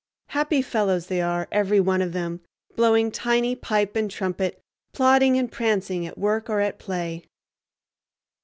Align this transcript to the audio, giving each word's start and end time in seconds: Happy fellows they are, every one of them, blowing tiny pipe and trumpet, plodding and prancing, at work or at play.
Happy 0.29 0.63
fellows 0.63 1.05
they 1.05 1.21
are, 1.21 1.47
every 1.51 1.79
one 1.79 2.01
of 2.01 2.11
them, 2.11 2.41
blowing 2.75 3.11
tiny 3.11 3.55
pipe 3.55 3.95
and 3.95 4.09
trumpet, 4.09 4.59
plodding 4.93 5.37
and 5.37 5.51
prancing, 5.51 6.07
at 6.07 6.17
work 6.17 6.49
or 6.49 6.59
at 6.59 6.79
play. 6.79 7.23